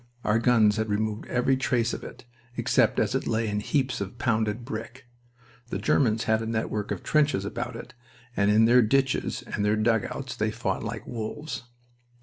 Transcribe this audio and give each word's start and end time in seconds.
Our 0.23 0.39
guns 0.39 0.77
has 0.77 0.87
removed 0.87 1.27
every 1.27 1.55
trace 1.55 1.93
of 1.93 2.03
it, 2.03 2.25
except 2.57 2.99
as 2.99 3.13
it 3.13 3.27
lay 3.27 3.47
in 3.47 3.59
heaps 3.59 4.01
of 4.01 4.17
pounded 4.17 4.65
brick. 4.65 5.05
The 5.69 5.77
Germans 5.77 6.23
had 6.23 6.41
a 6.41 6.47
network 6.47 6.89
of 6.89 7.03
trenches 7.03 7.45
about 7.45 7.75
it, 7.75 7.93
and 8.35 8.49
in 8.49 8.65
their 8.65 8.81
ditches 8.81 9.43
and 9.45 9.63
their 9.63 9.75
dugouts 9.75 10.35
they 10.35 10.49
fought 10.49 10.81
like 10.81 11.05
wolves. 11.05 11.65